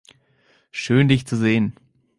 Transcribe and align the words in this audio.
Schön, 0.71 1.09
dich 1.09 1.27
zu 1.27 1.37
sehen! 1.37 1.75